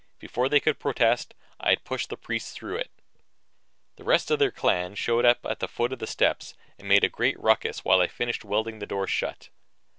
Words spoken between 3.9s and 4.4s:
The rest of